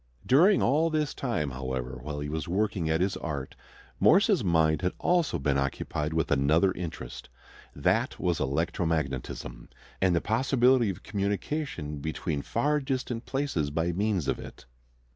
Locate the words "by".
13.69-13.91